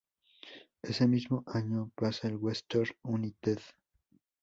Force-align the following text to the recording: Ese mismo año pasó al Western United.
Ese 0.81 1.07
mismo 1.07 1.43
año 1.45 1.91
pasó 1.95 2.25
al 2.25 2.35
Western 2.37 2.89
United. 3.03 3.59